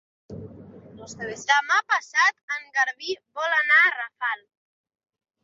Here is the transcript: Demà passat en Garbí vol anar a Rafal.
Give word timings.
Demà 1.51 1.77
passat 1.93 2.41
en 2.57 2.65
Garbí 2.79 3.13
vol 3.41 3.55
anar 3.61 3.79
a 3.85 3.95
Rafal. 4.01 4.45